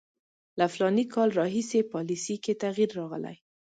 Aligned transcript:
له 0.59 0.65
فلاني 0.73 1.03
کال 1.13 1.29
راهیسې 1.39 1.79
پالیسي 1.93 2.35
کې 2.43 2.59
تغییر 2.63 2.89
راغلی. 2.99 3.35